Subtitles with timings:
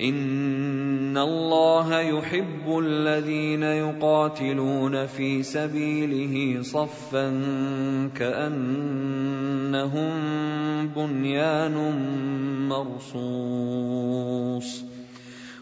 [0.00, 7.28] ان الله يحب الذين يقاتلون في سبيله صفا
[8.16, 10.10] كانهم
[10.96, 11.76] بنيان
[12.68, 13.30] مرصوص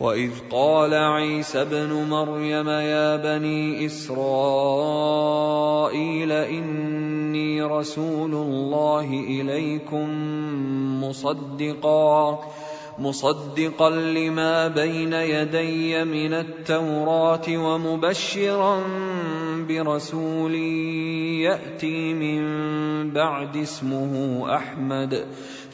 [0.00, 4.82] واذ قال عيسى ابن مريم يا بني اسرائيل
[6.32, 10.08] اني رسول الله اليكم
[11.04, 12.40] مصدقا
[12.98, 18.82] مصدقا لما بين يدي من التوراه ومبشرا
[19.68, 20.54] برسول
[21.44, 22.42] ياتي من
[23.10, 25.26] بعد اسمه احمد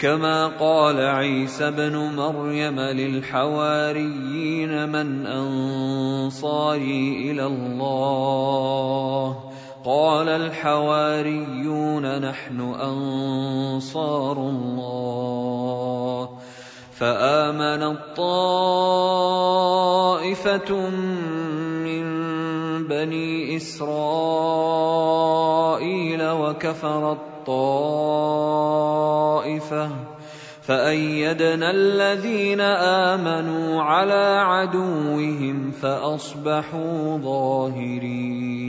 [0.00, 9.36] كما قال عيسى ابن مريم للحواريين من انصاري إلى الله
[9.84, 16.28] قال الحواريون نحن انصار الله
[16.92, 19.50] فامنت طائفه
[21.84, 22.04] من
[22.88, 23.90] بني اسرائيل
[26.30, 27.30] وكفرت
[29.40, 29.90] طائفة
[30.62, 32.60] فأيدنا الذين
[33.10, 38.60] آمنوا على عدوهم فأصبحوا ظاهرين.